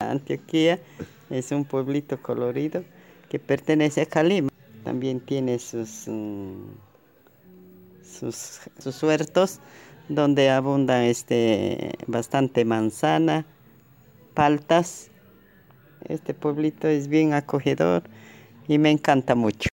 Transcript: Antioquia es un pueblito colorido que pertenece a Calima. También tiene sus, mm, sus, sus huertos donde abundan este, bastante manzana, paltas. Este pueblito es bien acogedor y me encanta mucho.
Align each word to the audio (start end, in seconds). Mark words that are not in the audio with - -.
Antioquia 0.00 0.78
es 1.28 1.50
un 1.50 1.64
pueblito 1.64 2.22
colorido 2.22 2.84
que 3.28 3.40
pertenece 3.40 4.02
a 4.02 4.06
Calima. 4.06 4.48
También 4.84 5.18
tiene 5.18 5.58
sus, 5.58 6.04
mm, 6.06 6.68
sus, 8.04 8.60
sus 8.78 9.02
huertos 9.02 9.58
donde 10.08 10.50
abundan 10.50 11.02
este, 11.02 11.94
bastante 12.06 12.64
manzana, 12.64 13.44
paltas. 14.34 15.10
Este 16.08 16.32
pueblito 16.32 16.86
es 16.86 17.08
bien 17.08 17.34
acogedor 17.34 18.04
y 18.68 18.78
me 18.78 18.92
encanta 18.92 19.34
mucho. 19.34 19.66